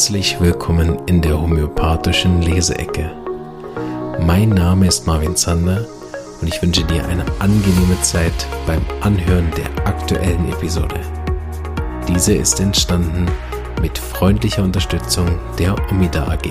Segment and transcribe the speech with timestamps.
[0.00, 3.14] herzlich willkommen in der homöopathischen Leseecke.
[4.18, 5.86] Mein Name ist Marvin Zander
[6.40, 8.32] und ich wünsche dir eine angenehme Zeit
[8.66, 10.98] beim Anhören der aktuellen Episode.
[12.08, 13.26] Diese ist entstanden
[13.82, 16.48] mit freundlicher Unterstützung der Omida AG.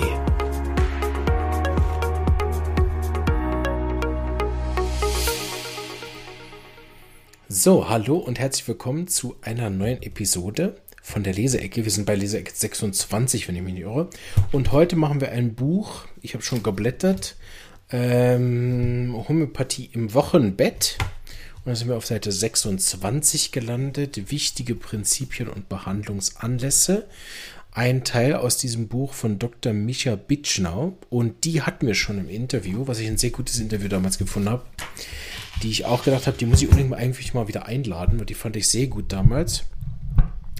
[7.48, 11.84] So, hallo und herzlich willkommen zu einer neuen Episode von der Leseecke.
[11.84, 14.10] Wir sind bei Leseecke 26, wenn ich mich nicht irre.
[14.52, 17.36] Und heute machen wir ein Buch, ich habe schon geblättert,
[17.90, 20.98] ähm, Homöopathie im Wochenbett.
[21.64, 24.30] Und da sind wir auf Seite 26 gelandet.
[24.30, 27.06] Wichtige Prinzipien und Behandlungsanlässe.
[27.72, 29.72] Ein Teil aus diesem Buch von Dr.
[29.72, 30.96] Micha Bitschnau.
[31.10, 34.48] Und die hatten wir schon im Interview, was ich ein sehr gutes Interview damals gefunden
[34.48, 34.64] habe.
[35.62, 38.34] Die ich auch gedacht habe, die muss ich unbedingt eigentlich mal wieder einladen, weil die
[38.34, 39.64] fand ich sehr gut damals.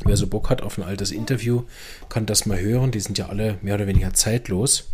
[0.05, 1.65] Wer so Bock hat auf ein altes Interview,
[2.09, 2.91] kann das mal hören.
[2.91, 4.89] Die sind ja alle mehr oder weniger zeitlos.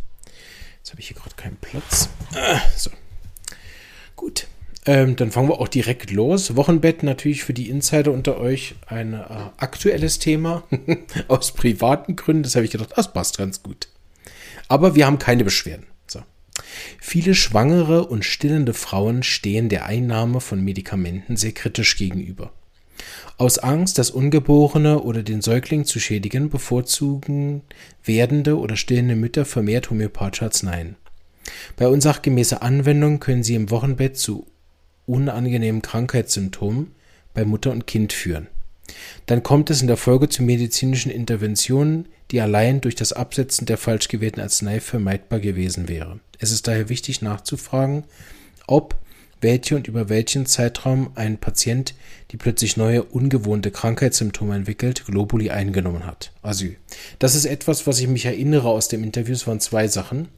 [0.79, 2.09] Jetzt habe ich hier gerade keinen Platz.
[2.35, 2.91] Ah, so.
[4.15, 4.47] Gut.
[4.85, 6.55] Ähm, dann fangen wir auch direkt los.
[6.55, 9.25] Wochenbett natürlich für die Insider unter euch ein äh,
[9.57, 10.63] aktuelles Thema.
[11.29, 12.45] Aus privaten Gründen.
[12.45, 13.89] Das habe ich gedacht, das passt ganz gut.
[14.69, 15.87] Aber wir haben keine Beschwerden.
[16.07, 16.21] So.
[17.01, 22.53] Viele schwangere und stillende Frauen stehen der Einnahme von Medikamenten sehr kritisch gegenüber.
[23.39, 27.63] Aus Angst, das Ungeborene oder den Säugling zu schädigen, bevorzugen
[28.05, 30.97] werdende oder stillende Mütter vermehrt homöopathische Arzneien.
[31.77, 34.47] Bei unsachgemäßer Anwendung können sie im Wochenbett zu
[35.07, 36.93] unangenehmen Krankheitssymptomen
[37.35, 38.49] bei Mutter und Kind führen.
[39.27, 43.79] Dann kommt es in der Folge zu medizinischen Interventionen, die allein durch das Absetzen der
[43.79, 46.21] falsch gewählten Arznei vermeidbar gewesen wäre.
[46.39, 48.05] Es ist daher wichtig nachzufragen,
[48.67, 48.97] ob
[49.41, 51.95] welche und über welchen Zeitraum ein Patient
[52.33, 56.33] die plötzlich neue ungewohnte Krankheitssymptome entwickelt, Globuli eingenommen hat.
[56.43, 56.77] Asyl.
[57.19, 59.35] Das ist etwas, was ich mich erinnere aus dem Interview.
[59.35, 60.29] Es waren zwei Sachen.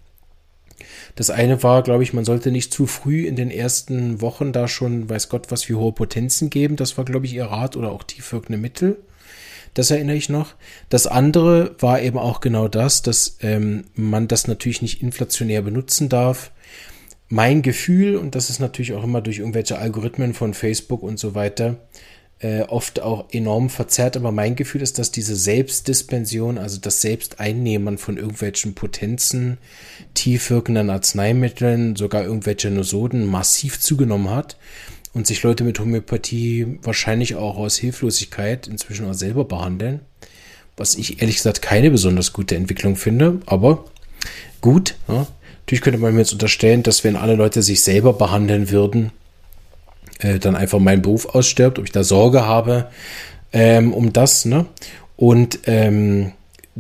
[1.17, 4.69] Das eine war, glaube ich, man sollte nicht zu früh in den ersten Wochen da
[4.69, 6.77] schon, weiß Gott, was für hohe Potenzen geben.
[6.77, 8.99] Das war, glaube ich, ihr Rat oder auch tiefwirkende Mittel.
[9.75, 10.55] Das erinnere ich noch.
[10.89, 16.09] Das andere war eben auch genau das, dass ähm, man das natürlich nicht inflationär benutzen
[16.09, 16.53] darf
[17.29, 21.35] mein Gefühl, und das ist natürlich auch immer durch irgendwelche Algorithmen von Facebook und so
[21.35, 21.77] weiter,
[22.41, 27.99] äh, oft auch enorm verzerrt, aber mein Gefühl ist, dass diese Selbstdispension, also das Selbsteinnehmen
[27.99, 29.59] von irgendwelchen Potenzen,
[30.15, 34.57] tiefwirkenden Arzneimitteln, sogar irgendwelche Nosoden massiv zugenommen hat
[35.15, 40.01] und sich Leute mit Homöopathie wahrscheinlich auch aus Hilflosigkeit inzwischen auch selber behandeln,
[40.77, 43.85] was ich ehrlich gesagt keine besonders gute Entwicklung finde, aber
[44.61, 45.27] gut, ja,
[45.69, 49.13] Natürlich könnte man mir jetzt unterstellen, dass wenn alle Leute sich selber behandeln würden,
[50.21, 52.89] äh, dann einfach mein Beruf ausstirbt, ob ich da Sorge habe
[53.53, 54.65] ähm, um das, ne?
[55.17, 56.33] Und ähm,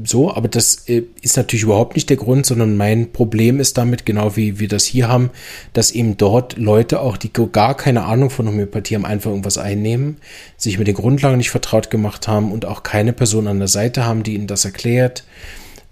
[0.03, 4.06] so, aber das äh, ist natürlich überhaupt nicht der Grund, sondern mein Problem ist damit,
[4.06, 5.28] genau wie wir das hier haben,
[5.75, 10.16] dass eben dort Leute auch, die gar keine Ahnung von Homöopathie haben, einfach irgendwas einnehmen,
[10.56, 14.06] sich mit den Grundlagen nicht vertraut gemacht haben und auch keine Person an der Seite
[14.06, 15.25] haben, die ihnen das erklärt.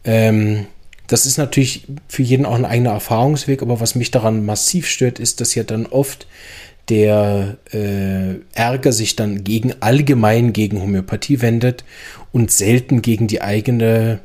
[0.03, 0.65] Ähm,
[1.09, 5.19] das ist natürlich für jeden auch ein eigener Erfahrungsweg, aber was mich daran massiv stört,
[5.19, 6.27] ist, dass ja dann oft
[6.89, 11.84] der äh, Ärger sich dann gegen allgemein gegen Homöopathie wendet
[12.33, 14.21] und selten gegen die eigene,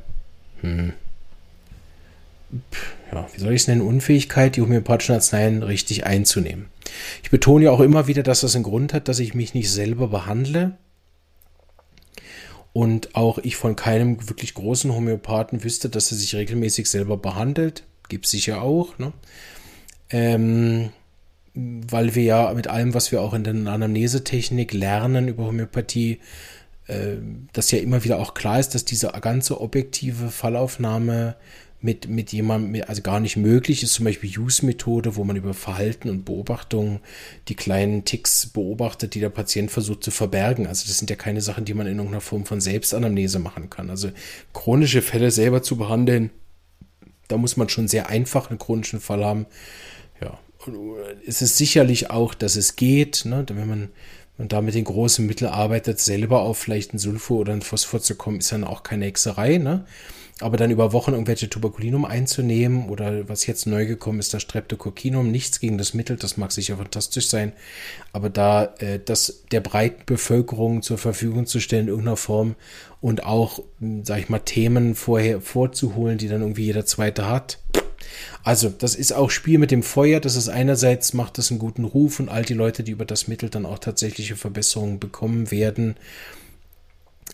[0.62, 0.94] hm,
[3.12, 6.68] ja, wie soll ich es nennen, Unfähigkeit, die homöopathischen Arzneien richtig einzunehmen.
[7.24, 9.72] Ich betone ja auch immer wieder, dass das einen Grund hat, dass ich mich nicht
[9.72, 10.78] selber behandle,
[12.74, 17.84] und auch ich von keinem wirklich großen Homöopathen wüsste, dass er sich regelmäßig selber behandelt.
[18.08, 19.14] Gibt es sicher auch, ne?
[20.10, 20.92] Ähm,
[21.54, 26.20] weil wir ja mit allem, was wir auch in der Anamnesetechnik lernen über Homöopathie,
[26.88, 27.18] äh,
[27.54, 31.36] dass ja immer wieder auch klar ist, dass diese ganze objektive Fallaufnahme
[31.82, 36.10] mit, mit jemandem, also gar nicht möglich ist, zum Beispiel Use-Methode, wo man über Verhalten
[36.10, 37.00] und Beobachtungen
[37.48, 40.68] die kleinen Ticks beobachtet, die der Patient versucht zu verbergen.
[40.68, 43.90] Also das sind ja keine Sachen, die man in irgendeiner Form von Selbstanamnese machen kann.
[43.90, 44.12] Also
[44.54, 46.30] chronische Fälle selber zu behandeln,
[47.28, 49.48] da muss man schon sehr einfach einen chronischen Fall haben.
[50.22, 53.44] Ja, und es ist sicherlich auch, dass es geht, ne?
[53.50, 53.90] wenn man
[54.38, 58.02] und da mit den großen Mitteln arbeitet, selber auf vielleicht ein Sulfur oder ein Phosphor
[58.02, 59.86] zu kommen, ist dann auch keine Hexerei, ne?
[60.42, 65.32] Aber dann über Wochen irgendwelche Tuberkulinum einzunehmen oder was jetzt neu gekommen ist, das Streptokokkinum,
[65.32, 67.54] nichts gegen das Mittel, das mag sicher fantastisch sein,
[68.12, 72.56] aber da äh, das der breiten Bevölkerung zur Verfügung zu stellen in irgendeiner Form
[73.02, 77.60] und auch, hm, sag ich mal, Themen vorher vorzuholen, die dann irgendwie jeder zweite hat.
[78.44, 80.20] Also, das ist auch Spiel mit dem Feuer.
[80.20, 83.28] Das ist einerseits macht das einen guten Ruf und all die Leute, die über das
[83.28, 85.96] Mittel dann auch tatsächliche Verbesserungen bekommen werden,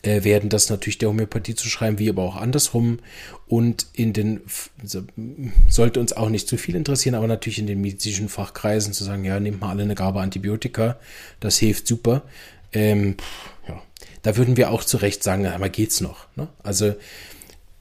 [0.03, 2.99] äh, werden das natürlich der Homöopathie zu schreiben, wie aber auch andersrum.
[3.47, 4.41] Und in den,
[5.69, 9.23] sollte uns auch nicht zu viel interessieren, aber natürlich in den medizinischen Fachkreisen zu sagen,
[9.23, 10.97] ja, nehmt mal alle eine Gabe Antibiotika,
[11.39, 12.23] das hilft super.
[12.73, 13.15] Ähm,
[13.67, 13.81] ja,
[14.21, 16.27] da würden wir auch zu Recht sagen, aber geht's noch.
[16.35, 16.47] Ne?
[16.61, 16.95] Also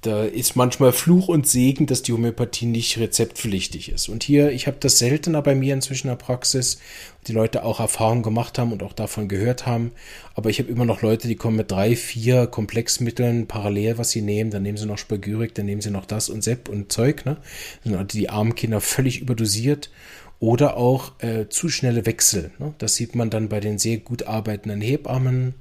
[0.06, 4.08] da ist manchmal Fluch und Segen, dass die Homöopathie nicht rezeptpflichtig ist.
[4.08, 6.78] Und hier, ich habe das seltener bei mir inzwischen in der Praxis,
[7.26, 9.90] die Leute auch Erfahrungen gemacht haben und auch davon gehört haben.
[10.34, 14.22] Aber ich habe immer noch Leute, die kommen mit drei, vier Komplexmitteln parallel, was sie
[14.22, 14.50] nehmen.
[14.50, 17.24] Dann nehmen sie noch Spagyrik, dann nehmen sie noch das und Sepp und Zeug.
[17.26, 17.38] Ne?
[17.82, 19.90] Sind die armen Kinder völlig überdosiert.
[20.38, 22.52] Oder auch äh, zu schnelle Wechsel.
[22.58, 22.74] Ne?
[22.78, 25.54] Das sieht man dann bei den sehr gut arbeitenden Hebammen,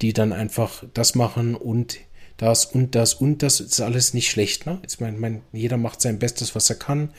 [0.00, 1.98] die dann einfach das machen und
[2.40, 4.64] das und das und das ist alles nicht schlecht.
[4.64, 4.80] Ne?
[4.86, 7.10] Ich meine, mein, jeder macht sein Bestes, was er kann.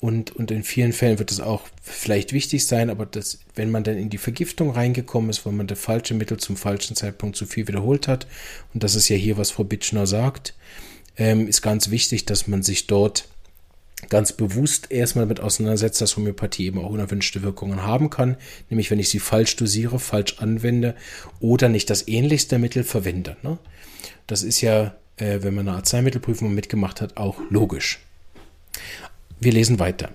[0.00, 3.82] Und, und in vielen Fällen wird es auch vielleicht wichtig sein, aber das, wenn man
[3.82, 7.46] dann in die Vergiftung reingekommen ist, weil man das falsche Mittel zum falschen Zeitpunkt zu
[7.46, 8.28] viel wiederholt hat,
[8.74, 10.54] und das ist ja hier, was Frau Bitschner sagt,
[11.16, 13.28] ähm, ist ganz wichtig, dass man sich dort
[14.08, 18.36] ganz bewusst erstmal damit auseinandersetzt, dass Homöopathie eben auch unerwünschte Wirkungen haben kann,
[18.70, 20.94] nämlich wenn ich sie falsch dosiere, falsch anwende
[21.40, 23.36] oder nicht das ähnlichste Mittel verwende.
[23.42, 23.58] Ne?
[24.26, 28.00] Das ist ja, äh, wenn man eine Arzneimittelprüfung mitgemacht hat, auch logisch.
[29.40, 30.10] Wir lesen weiter.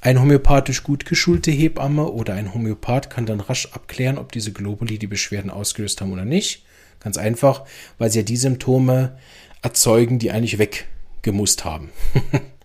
[0.00, 4.98] Ein homöopathisch gut geschulte Hebamme oder ein Homöopath kann dann rasch abklären, ob diese Globuli
[4.98, 6.64] die Beschwerden ausgelöst haben oder nicht.
[7.00, 7.64] Ganz einfach,
[7.96, 9.18] weil sie ja die Symptome
[9.62, 11.90] erzeugen, die eigentlich weggemusst haben.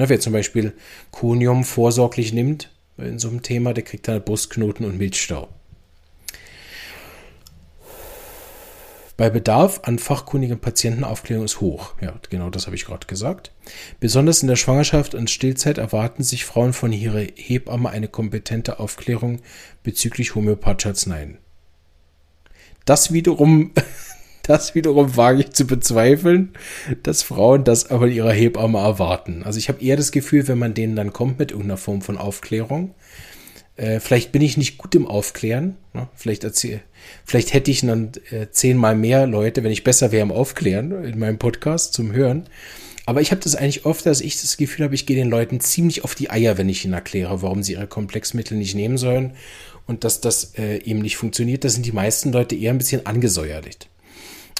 [0.00, 0.72] Na, wer zum Beispiel
[1.10, 5.48] Konium vorsorglich nimmt in so einem Thema, der kriegt dann Brustknoten und Milchstau.
[9.18, 11.92] Bei Bedarf an fachkundigen Patientenaufklärung ist hoch.
[12.00, 13.52] Ja, genau das habe ich gerade gesagt.
[14.00, 19.42] Besonders in der Schwangerschaft und Stillzeit erwarten sich Frauen von ihrer Hebamme eine kompetente Aufklärung
[19.82, 21.36] bezüglich homöopathischer Arzneien.
[22.86, 23.72] Das wiederum,
[24.42, 26.52] das wiederum wage ich zu bezweifeln,
[27.02, 29.42] dass Frauen das aber in ihrer Hebamme erwarten.
[29.44, 32.18] Also ich habe eher das Gefühl, wenn man denen dann kommt mit irgendeiner Form von
[32.18, 32.94] Aufklärung,
[33.76, 35.76] äh, vielleicht bin ich nicht gut im Aufklären.
[35.94, 36.08] Ne?
[36.14, 36.82] Vielleicht, erzähl,
[37.24, 41.18] vielleicht hätte ich dann äh, zehnmal mehr Leute, wenn ich besser wäre im Aufklären in
[41.18, 42.48] meinem Podcast zum Hören.
[43.06, 45.60] Aber ich habe das eigentlich oft, dass ich das Gefühl habe, ich gehe den Leuten
[45.60, 49.32] ziemlich auf die Eier, wenn ich ihnen erkläre, warum sie ihre Komplexmittel nicht nehmen sollen
[49.86, 51.64] und dass das äh, eben nicht funktioniert.
[51.64, 53.78] Da sind die meisten Leute eher ein bisschen angesäuerlich.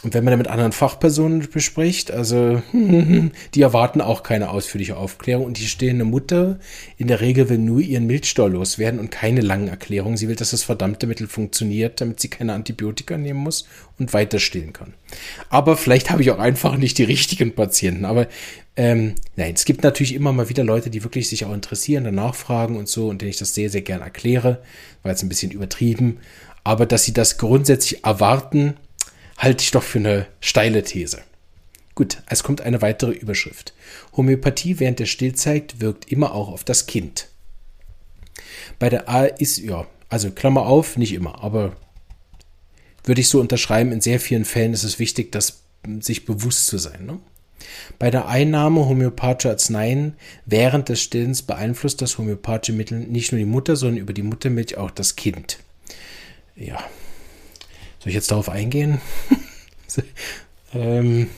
[0.02, 2.62] Und wenn man mit anderen Fachpersonen bespricht, also
[3.54, 6.58] die erwarten auch keine ausführliche Aufklärung und die stehende Mutter
[6.96, 10.16] in der Regel will nur ihren Milchstau loswerden und keine langen Erklärungen.
[10.16, 13.68] Sie will, dass das verdammte Mittel funktioniert, damit sie keine Antibiotika nehmen muss
[13.98, 14.94] und weiter stillen kann.
[15.50, 18.06] Aber vielleicht habe ich auch einfach nicht die richtigen Patienten.
[18.06, 18.26] Aber
[18.76, 22.34] ähm, nein, es gibt natürlich immer mal wieder Leute, die wirklich sich auch interessieren, danach
[22.34, 24.62] fragen und so und denen ich das sehr, sehr gern erkläre,
[25.02, 26.18] weil es ein bisschen übertrieben.
[26.64, 28.76] Aber dass sie das grundsätzlich erwarten,
[29.40, 31.22] halte ich doch für eine steile These.
[31.94, 33.74] Gut, es kommt eine weitere Überschrift.
[34.16, 37.28] Homöopathie während der Stillzeit wirkt immer auch auf das Kind.
[38.78, 41.76] Bei der A ist, ja, also Klammer auf, nicht immer, aber
[43.04, 45.62] würde ich so unterschreiben, in sehr vielen Fällen ist es wichtig, das
[46.00, 47.06] sich bewusst zu sein.
[47.06, 47.18] Ne?
[47.98, 50.14] Bei der Einnahme homöopathischer Arzneien
[50.44, 54.76] während des Stillens beeinflusst das homöopathische Mittel nicht nur die Mutter, sondern über die Muttermilch
[54.76, 55.58] auch das Kind.
[56.56, 56.84] Ja,
[58.00, 59.00] soll ich jetzt darauf eingehen?
[60.74, 61.28] ähm,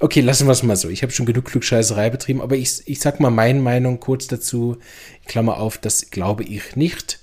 [0.00, 0.88] okay, lassen wir es mal so.
[0.88, 4.76] Ich habe schon genug Klugscheißerei betrieben, aber ich, ich sag mal meine Meinung kurz dazu.
[5.22, 7.20] Ich klammer auf, das glaube ich nicht.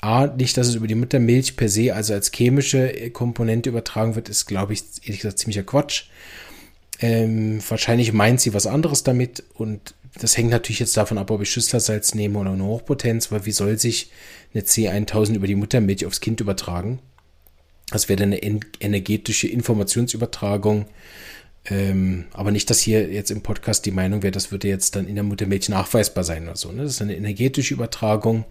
[0.00, 4.28] A, nicht, dass es über die Muttermilch per se, also als chemische Komponente übertragen wird,
[4.28, 6.04] ist, glaube ich, ehrlich gesagt, ziemlicher Quatsch.
[6.98, 11.42] Ähm, wahrscheinlich meint sie was anderes damit und das hängt natürlich jetzt davon ab, ob
[11.42, 14.10] ich Schüsslersalz nehme oder eine Hochpotenz, weil wie soll sich
[14.54, 17.00] eine C1000 über die Muttermilch aufs Kind übertragen?
[17.90, 20.86] Das wäre eine energetische Informationsübertragung.
[21.68, 25.08] Ähm, aber nicht, dass hier jetzt im Podcast die Meinung wäre, das würde jetzt dann
[25.08, 26.70] in der Muttermilch nachweisbar sein oder so.
[26.70, 26.82] Ne?
[26.82, 28.44] Das ist eine energetische Übertragung.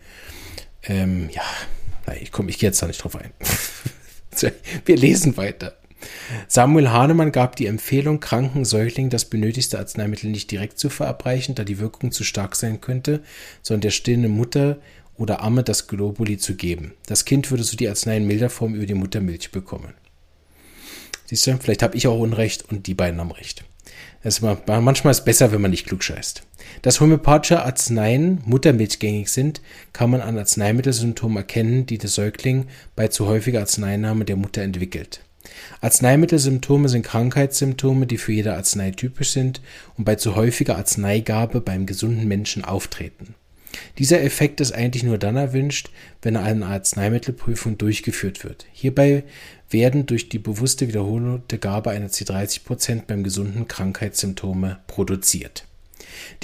[0.83, 1.43] Ähm, ja,
[2.05, 3.31] nein, ich komme, ich gehe jetzt da nicht drauf ein.
[4.85, 5.77] Wir lesen weiter.
[6.47, 11.63] Samuel Hahnemann gab die Empfehlung, kranken Säuglingen das benötigte Arzneimittel nicht direkt zu verabreichen, da
[11.63, 13.23] die Wirkung zu stark sein könnte,
[13.61, 14.77] sondern der stillenden Mutter
[15.17, 16.93] oder Amme das Globuli zu geben.
[17.07, 19.93] Das Kind würde so die Arznei in milder Form über die Muttermilch bekommen.
[21.25, 23.63] Siehst du, vielleicht habe ich auch Unrecht und die beiden haben Recht.
[24.23, 26.43] Ist mal, manchmal ist es besser, wenn man nicht klug scheißt.
[26.81, 29.61] Dass homöopathische Arzneien muttermilchgängig sind,
[29.93, 35.21] kann man an Arzneimittelsymptomen erkennen, die der Säugling bei zu häufiger Arzneinahme der Mutter entwickelt.
[35.81, 39.61] Arzneimittelsymptome sind Krankheitssymptome, die für jede Arznei typisch sind
[39.95, 43.35] und bei zu häufiger Arzneigabe beim gesunden Menschen auftreten.
[43.97, 45.89] Dieser Effekt ist eigentlich nur dann erwünscht,
[46.21, 48.65] wenn eine Arzneimittelprüfung durchgeführt wird.
[48.71, 49.23] Hierbei
[49.69, 55.65] werden durch die bewusste wiederholte Gabe einer C30% beim gesunden Krankheitssymptome produziert.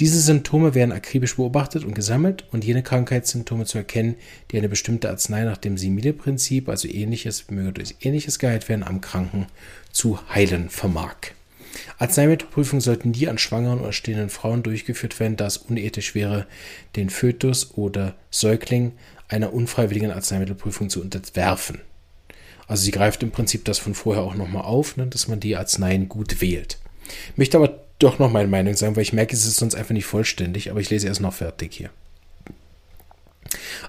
[0.00, 4.16] Diese Symptome werden akribisch beobachtet und gesammelt und jene Krankheitssymptome zu erkennen,
[4.50, 9.00] die eine bestimmte Arznei nach dem Simile-Prinzip, also ähnliches, möge durch ähnliches geheilt werden, am
[9.00, 9.46] Kranken
[9.90, 11.16] zu heilen vermag.
[11.98, 16.46] Arzneimittelprüfungen sollten nie an schwangeren oder stehenden Frauen durchgeführt werden, da es unethisch wäre,
[16.96, 18.92] den Fötus oder Säugling
[19.28, 21.80] einer unfreiwilligen Arzneimittelprüfung zu unterwerfen.
[22.66, 25.56] Also sie greift im Prinzip das von vorher auch nochmal auf, ne, dass man die
[25.56, 26.78] Arzneien gut wählt.
[27.36, 30.06] Möchte aber doch noch meine Meinung sagen, weil ich merke, es ist sonst einfach nicht
[30.06, 31.90] vollständig, aber ich lese erst noch fertig hier.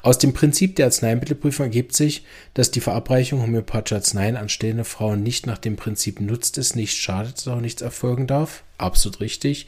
[0.04, 5.24] Aus dem Prinzip der Arzneimittelprüfung ergibt sich, dass die Verabreichung homöopathischer Arzneien an stehende Frauen
[5.24, 8.66] nicht nach dem Prinzip nutzt es, nicht schadet es, auch nichts erfolgen darf.
[8.78, 9.68] Absolut richtig.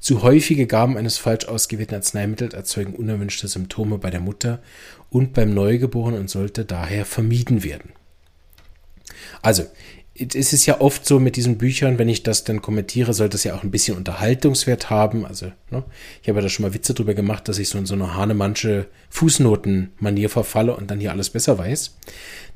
[0.00, 4.62] Zu häufige Gaben eines falsch ausgewählten Arzneimittels erzeugen unerwünschte Symptome bei der Mutter
[5.10, 7.92] und beim Neugeborenen und sollte daher vermieden werden.
[9.42, 9.66] Also,
[10.16, 13.42] es ist ja oft so mit diesen Büchern, wenn ich das dann kommentiere, sollte es
[13.42, 15.26] ja auch ein bisschen Unterhaltungswert haben.
[15.26, 15.82] Also, ne?
[16.22, 18.14] ich habe ja da schon mal Witze drüber gemacht, dass ich so in so eine
[18.14, 21.96] Hahnemannsche Fußnoten-Manier verfalle und dann hier alles besser weiß.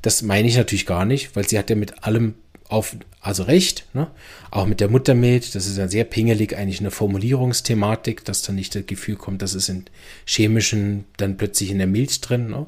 [0.01, 2.35] Das meine ich natürlich gar nicht, weil sie hat ja mit allem
[2.69, 4.07] auf, also recht, ne?
[4.51, 8.73] auch mit der Muttermilch, das ist ja sehr pingelig eigentlich eine Formulierungsthematik, dass dann nicht
[8.75, 9.85] das Gefühl kommt, dass es in
[10.25, 12.47] chemischen dann plötzlich in der Milch drin.
[12.47, 12.67] Ne?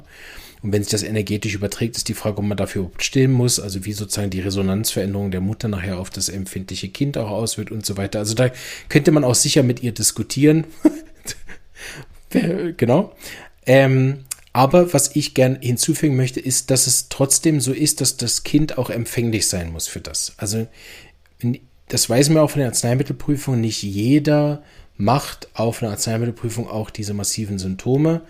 [0.62, 3.58] Und wenn sich das energetisch überträgt, ist die Frage, ob man dafür überhaupt stillen muss,
[3.58, 7.84] also wie sozusagen die Resonanzveränderung der Mutter nachher auf das empfindliche Kind auch auswirkt und
[7.84, 8.20] so weiter.
[8.20, 8.50] Also da
[8.88, 10.64] könnte man auch sicher mit ihr diskutieren.
[12.76, 13.12] genau.
[13.66, 18.44] Ähm, aber was ich gern hinzufügen möchte, ist, dass es trotzdem so ist, dass das
[18.44, 20.34] Kind auch empfänglich sein muss für das.
[20.36, 20.66] Also
[21.88, 23.60] das weiß man auch von der Arzneimittelprüfung.
[23.60, 24.62] Nicht jeder
[24.96, 28.22] macht auf einer Arzneimittelprüfung auch diese massiven Symptome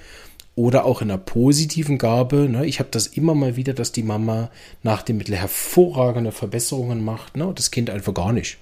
[0.54, 2.48] oder auch in einer positiven Gabe.
[2.48, 2.66] Ne?
[2.66, 4.50] Ich habe das immer mal wieder, dass die Mama
[4.82, 7.46] nach dem Mittel hervorragende Verbesserungen macht ne?
[7.46, 8.58] und das Kind einfach gar nicht.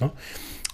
[0.00, 0.10] Ne?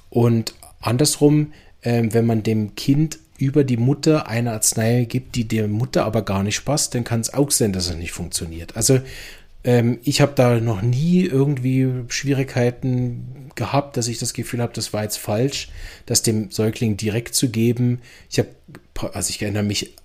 [0.09, 5.67] Und andersrum, äh, wenn man dem Kind über die Mutter eine Arznei gibt, die der
[5.67, 8.77] Mutter aber gar nicht passt, dann kann es auch sein, dass es nicht funktioniert.
[8.77, 9.01] Also
[9.65, 14.93] ähm, ich habe da noch nie irgendwie Schwierigkeiten gehabt, dass ich das Gefühl habe, das
[14.93, 15.71] war jetzt falsch,
[16.07, 18.01] das dem Säugling direkt zu geben.
[18.31, 18.49] Ich habe,
[19.13, 19.97] also ich erinnere mich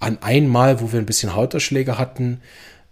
[0.00, 2.40] an einmal, wo wir ein bisschen Hautausschläge hatten,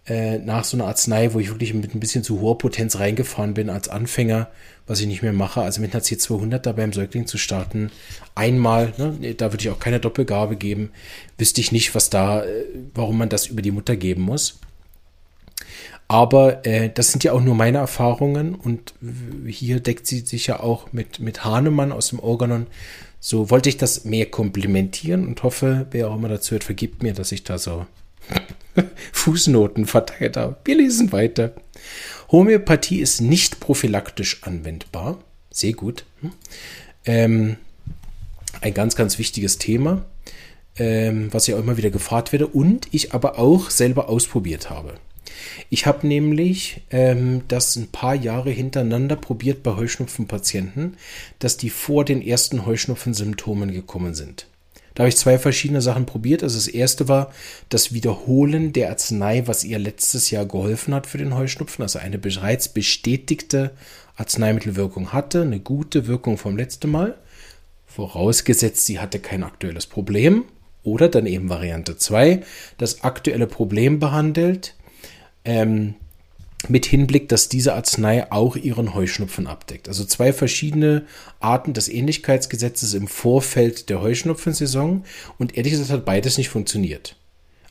[0.07, 3.55] äh, nach so einer Arznei, wo ich wirklich mit ein bisschen zu hoher Potenz reingefahren
[3.55, 4.49] bin als Anfänger,
[4.85, 7.91] was ich nicht mehr mache, also mit einer C200 da beim Säugling zu starten,
[8.35, 10.91] einmal, ne, da würde ich auch keine Doppelgabe geben,
[11.39, 14.59] wüsste ich nicht, was da, äh, warum man das über die Mutter geben muss.
[16.07, 18.93] Aber äh, das sind ja auch nur meine Erfahrungen und
[19.47, 22.67] hier deckt sie sich ja auch mit, mit Hahnemann aus dem Organon
[23.27, 27.15] so wollte ich das mehr komplimentieren und hoffe, wer auch immer dazu hört, vergibt mir,
[27.15, 27.87] dass ich da so
[29.13, 30.57] Fußnoten verteilt habe.
[30.63, 31.55] Wir lesen weiter.
[32.31, 35.17] Homöopathie ist nicht prophylaktisch anwendbar.
[35.49, 36.05] Sehr gut.
[36.21, 36.31] Hm.
[37.05, 37.57] Ähm,
[38.61, 40.05] ein ganz, ganz wichtiges Thema,
[40.77, 44.99] ähm, was ich auch immer wieder gefragt werde und ich aber auch selber ausprobiert habe.
[45.69, 50.97] Ich habe nämlich ähm, das ein paar Jahre hintereinander probiert bei Heuschnupfenpatienten,
[51.39, 54.47] dass die vor den ersten Heuschnupfensymptomen gekommen sind.
[54.95, 56.41] Da habe ich zwei verschiedene Sachen probiert.
[56.41, 57.31] Also das erste war
[57.67, 62.17] das Wiederholen der Arznei, was ihr letztes Jahr geholfen hat für den Heuschnupfen, also eine
[62.17, 63.71] bereits bestätigte
[64.15, 67.17] Arzneimittelwirkung hatte, eine gute Wirkung vom letzten Mal.
[67.85, 70.45] Vorausgesetzt, sie hatte kein aktuelles Problem.
[70.83, 72.41] Oder dann eben Variante 2,
[72.77, 74.74] das aktuelle Problem behandelt,
[75.45, 75.95] ähm,
[76.69, 79.87] mit Hinblick, dass diese Arznei auch ihren Heuschnupfen abdeckt.
[79.87, 81.05] Also zwei verschiedene
[81.39, 85.03] Arten des Ähnlichkeitsgesetzes im Vorfeld der Heuschnupfensaison
[85.37, 87.15] und ehrlich gesagt hat beides nicht funktioniert.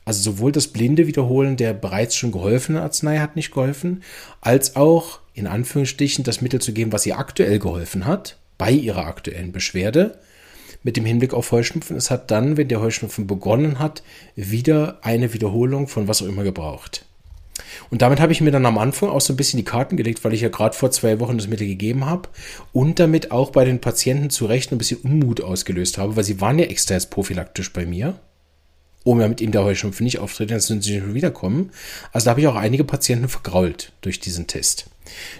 [0.05, 4.03] Also sowohl das blinde Wiederholen der bereits schon geholfenen Arznei hat nicht geholfen,
[4.39, 9.07] als auch in Anführungsstrichen das Mittel zu geben, was ihr aktuell geholfen hat, bei ihrer
[9.07, 10.19] aktuellen Beschwerde,
[10.83, 11.97] mit dem Hinblick auf Heuschnupfen.
[11.97, 14.03] Es hat dann, wenn der Heuschnupfen begonnen hat,
[14.35, 17.05] wieder eine Wiederholung von was auch immer gebraucht.
[17.89, 20.23] Und damit habe ich mir dann am Anfang auch so ein bisschen die Karten gelegt,
[20.23, 22.29] weil ich ja gerade vor zwei Wochen das Mittel gegeben habe
[22.73, 26.41] und damit auch bei den Patienten zu Recht ein bisschen Unmut ausgelöst habe, weil sie
[26.41, 28.19] waren ja jetzt prophylaktisch bei mir,
[29.03, 31.71] um ja mit ihm der Heuschnupfen nicht auftreten, dann sind sie schon wiederkommen.
[32.11, 34.87] Also da habe ich auch einige Patienten vergrault durch diesen Test.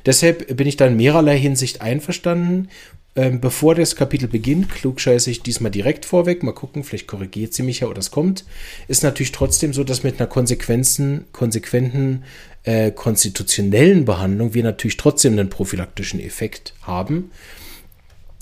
[0.05, 2.69] Deshalb bin ich da in mehrerlei Hinsicht einverstanden,
[3.15, 6.43] ähm, bevor das Kapitel beginnt, klugscheiße ich diesmal direkt vorweg.
[6.43, 8.45] Mal gucken, vielleicht korrigiert sie mich ja oder es kommt.
[8.89, 12.23] Ist natürlich trotzdem so, dass mit einer konsequenten, konsequenten
[12.63, 17.31] äh, konstitutionellen Behandlung wir natürlich trotzdem einen prophylaktischen Effekt haben.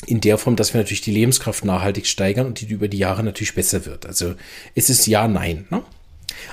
[0.06, 3.24] in der Form, dass wir natürlich die Lebenskraft nachhaltig steigern und die über die Jahre
[3.24, 4.06] natürlich besser wird.
[4.06, 4.36] Also
[4.76, 5.66] es ist ja, nein.
[5.70, 5.82] Ne?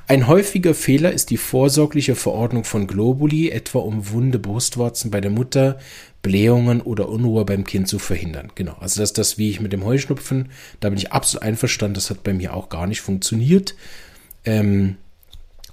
[0.06, 5.30] Ein häufiger Fehler ist die vorsorgliche Verordnung von Globuli, etwa um wunde Brustwarzen bei der
[5.30, 5.78] Mutter,
[6.23, 8.52] Blähungen oder Unruhe beim Kind zu verhindern.
[8.54, 11.94] Genau, also das ist das, wie ich mit dem Heuschnupfen, da bin ich absolut einverstanden,
[11.94, 13.75] das hat bei mir auch gar nicht funktioniert.
[14.44, 14.97] Ähm,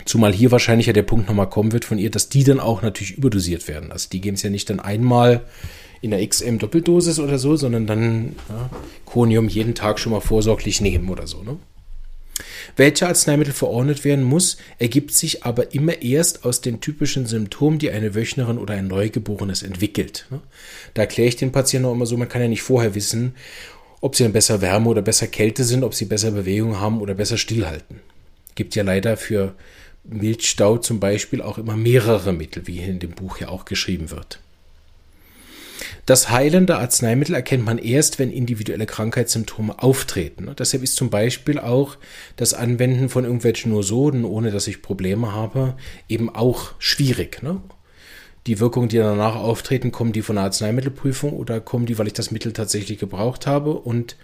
[0.05, 2.81] zumal hier wahrscheinlich ja der Punkt nochmal kommen wird von ihr, dass die dann auch
[2.81, 3.91] natürlich überdosiert werden.
[3.91, 5.43] Also die geben es ja nicht dann einmal
[6.01, 8.69] in der XM Doppeldosis oder so, sondern dann ja,
[9.05, 11.43] Konium jeden Tag schon mal vorsorglich nehmen oder so.
[11.43, 11.57] Ne?
[12.75, 17.91] Welche Arzneimittel verordnet werden muss, ergibt sich aber immer erst aus den typischen Symptomen, die
[17.91, 20.27] eine Wöchnerin oder ein Neugeborenes entwickelt.
[20.29, 20.41] Ne?
[20.93, 23.33] Da erkläre ich den Patienten auch immer so, man kann ja nicht vorher wissen,
[24.01, 27.15] ob sie dann besser Wärme oder besser Kälte sind, ob sie besser Bewegung haben oder
[27.15, 27.99] besser stillhalten.
[28.55, 29.55] Gibt ja leider für
[30.03, 34.39] Milchstau zum Beispiel auch immer mehrere Mittel, wie in dem Buch ja auch geschrieben wird.
[36.07, 40.49] Das heilende Arzneimittel erkennt man erst, wenn individuelle Krankheitssymptome auftreten.
[40.57, 41.97] Deshalb ist zum Beispiel auch
[42.37, 45.75] das Anwenden von irgendwelchen Nosoden, ohne dass ich Probleme habe,
[46.07, 47.43] eben auch schwierig.
[47.43, 47.61] Ne?
[48.47, 52.13] Die Wirkungen, die danach auftreten, kommen die von der Arzneimittelprüfung oder kommen die, weil ich
[52.13, 53.73] das Mittel tatsächlich gebraucht habe?
[53.73, 54.15] Und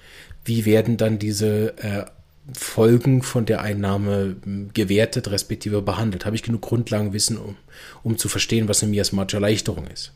[0.46, 2.06] wie werden dann diese äh,
[2.54, 6.26] Folgen von der Einnahme hm, gewertet, respektive behandelt?
[6.26, 7.58] Habe ich genug Grundlagenwissen, um,
[8.04, 10.14] um zu verstehen, was eine miasmatische Erleichterung ist?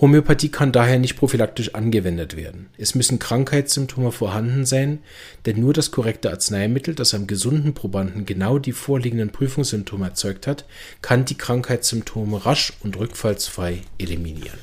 [0.00, 2.70] Homöopathie kann daher nicht prophylaktisch angewendet werden.
[2.76, 4.98] Es müssen Krankheitssymptome vorhanden sein,
[5.46, 10.64] denn nur das korrekte Arzneimittel, das am gesunden Probanden genau die vorliegenden Prüfungssymptome erzeugt hat,
[11.02, 14.58] kann die Krankheitssymptome rasch und rückfallsfrei eliminieren.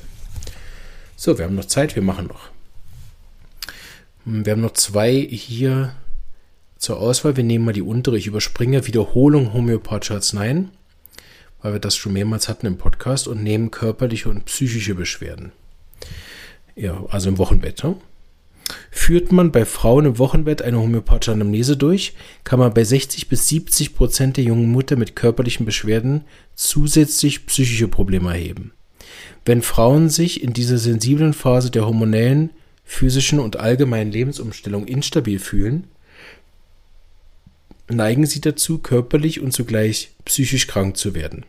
[1.16, 2.50] So, wir haben noch Zeit, wir machen noch.
[4.24, 5.94] Hm, wir haben noch zwei hier
[6.76, 7.36] zur Auswahl.
[7.36, 8.18] Wir nehmen mal die untere.
[8.18, 10.70] Ich überspringe Wiederholung homöopathischer Arzneien
[11.62, 15.52] weil wir das schon mehrmals hatten im Podcast, und nehmen körperliche und psychische Beschwerden.
[16.76, 17.84] Ja, also im Wochenbett.
[17.84, 17.96] Ne?
[18.90, 22.14] Führt man bei Frauen im Wochenbett eine homöopathische Anamnese durch,
[22.44, 27.88] kann man bei 60 bis 70 Prozent der jungen Mutter mit körperlichen Beschwerden zusätzlich psychische
[27.88, 28.72] Probleme erheben.
[29.44, 32.50] Wenn Frauen sich in dieser sensiblen Phase der hormonellen,
[32.84, 35.84] physischen und allgemeinen Lebensumstellung instabil fühlen,
[37.88, 41.44] neigen sie dazu, körperlich und zugleich psychisch krank zu werden.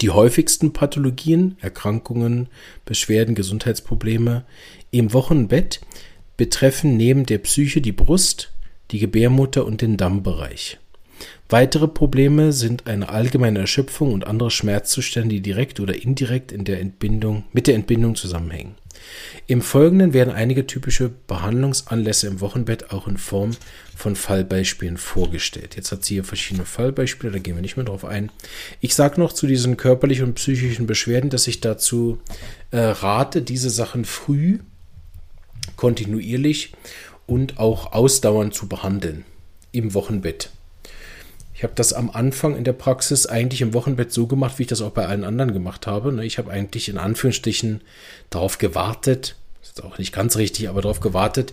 [0.00, 2.48] Die häufigsten Pathologien, Erkrankungen,
[2.84, 4.44] Beschwerden, Gesundheitsprobleme
[4.90, 5.80] im Wochenbett
[6.36, 8.52] betreffen neben der Psyche die Brust,
[8.90, 10.78] die Gebärmutter und den Dammbereich.
[11.48, 16.80] Weitere Probleme sind eine allgemeine Erschöpfung und andere Schmerzzustände, die direkt oder indirekt in der
[16.80, 18.74] Entbindung, mit der Entbindung zusammenhängen.
[19.46, 23.52] Im Folgenden werden einige typische Behandlungsanlässe im Wochenbett auch in Form
[23.98, 25.74] von Fallbeispielen vorgestellt.
[25.74, 28.30] Jetzt hat sie hier verschiedene Fallbeispiele, da gehen wir nicht mehr drauf ein.
[28.80, 32.20] Ich sage noch zu diesen körperlichen und psychischen Beschwerden, dass ich dazu
[32.70, 34.60] äh, rate, diese Sachen früh,
[35.74, 36.74] kontinuierlich
[37.26, 39.24] und auch ausdauernd zu behandeln
[39.72, 40.50] im Wochenbett.
[41.52, 44.68] Ich habe das am Anfang in der Praxis eigentlich im Wochenbett so gemacht, wie ich
[44.68, 46.12] das auch bei allen anderen gemacht habe.
[46.12, 46.24] Ne?
[46.24, 47.80] Ich habe eigentlich in Anführungsstrichen
[48.30, 51.52] darauf gewartet, ist auch nicht ganz richtig, aber darauf gewartet,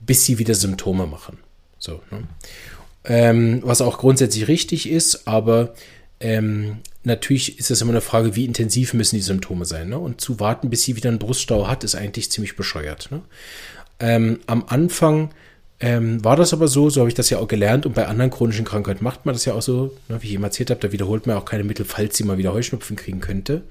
[0.00, 1.36] bis sie wieder Symptome machen.
[1.82, 2.22] So, ne?
[3.04, 5.74] ähm, was auch grundsätzlich richtig ist, aber
[6.20, 9.88] ähm, natürlich ist es immer eine Frage, wie intensiv müssen die Symptome sein.
[9.88, 9.98] Ne?
[9.98, 13.10] Und zu warten, bis sie wieder einen Bruststau hat, ist eigentlich ziemlich bescheuert.
[13.10, 13.22] Ne?
[13.98, 15.30] Ähm, am Anfang
[15.80, 18.30] ähm, war das aber so, so habe ich das ja auch gelernt und bei anderen
[18.30, 20.92] chronischen Krankheiten macht man das ja auch so, ne, wie ich eben erzählt habe, da
[20.92, 23.62] wiederholt man auch keine Mittel, falls sie mal wieder Heuschnupfen kriegen könnte.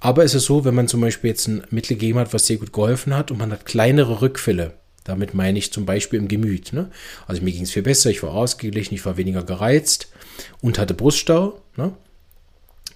[0.00, 2.58] Aber es ist so, wenn man zum Beispiel jetzt ein Mittel gegeben hat, was sehr
[2.58, 4.74] gut geholfen hat und man hat kleinere Rückfälle,
[5.08, 6.72] damit meine ich zum Beispiel im Gemüt.
[6.72, 6.90] Ne?
[7.26, 10.08] Also mir ging es viel besser, ich war ausgeglichen, ich war weniger gereizt
[10.60, 11.60] und hatte Bruststau.
[11.76, 11.92] Ne?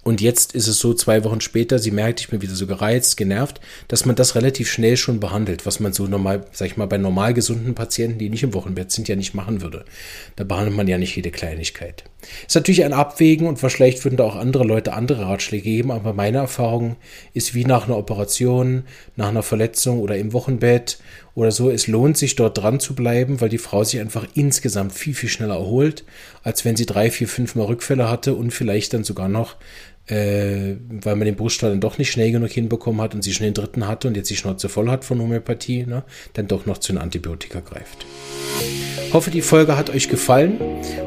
[0.03, 3.15] Und jetzt ist es so, zwei Wochen später, sie merkt, ich bin wieder so gereizt,
[3.15, 6.87] genervt, dass man das relativ schnell schon behandelt, was man so normal, sag ich mal,
[6.87, 9.85] bei normal gesunden Patienten, die nicht im Wochenbett sind, ja nicht machen würde.
[10.35, 12.03] Da behandelt man ja nicht jede Kleinigkeit.
[12.45, 16.11] Ist natürlich ein Abwägen und vielleicht würden da auch andere Leute andere Ratschläge geben, aber
[16.11, 16.97] meine Erfahrung
[17.33, 18.83] ist wie nach einer Operation,
[19.15, 20.97] nach einer Verletzung oder im Wochenbett
[21.35, 24.93] oder so, es lohnt sich dort dran zu bleiben, weil die Frau sich einfach insgesamt
[24.93, 26.03] viel, viel schneller erholt,
[26.43, 29.55] als wenn sie drei, vier, fünf Mal Rückfälle hatte und vielleicht dann sogar noch
[30.07, 33.45] äh, weil man den Bruststall dann doch nicht schnell genug hinbekommen hat und sie schon
[33.45, 36.77] den dritten hatte und jetzt die Schnauze voll hat von Homöopathie, ne, dann doch noch
[36.77, 38.05] zu den Antibiotika greift.
[39.13, 40.59] Hoffe, die Folge hat euch gefallen.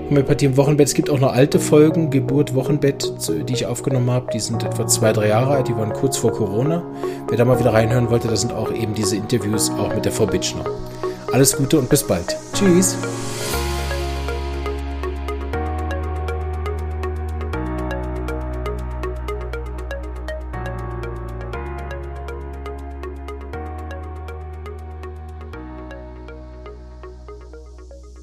[0.09, 0.87] Homöopathie im Wochenbett.
[0.87, 3.13] Es gibt auch noch alte Folgen, Geburt, Wochenbett,
[3.49, 4.31] die ich aufgenommen habe.
[4.33, 5.69] Die sind etwa zwei, drei Jahre alt.
[5.69, 6.85] Die waren kurz vor Corona.
[7.29, 10.13] Wer da mal wieder reinhören wollte, da sind auch eben diese Interviews auch mit der
[10.13, 10.65] Frau Bitschner.
[11.33, 12.37] Alles Gute und bis bald.
[12.55, 12.97] Tschüss.